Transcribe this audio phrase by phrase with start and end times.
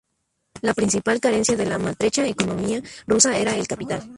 [0.63, 4.09] La principal carencia de la maltrecha economía rusa era el capital.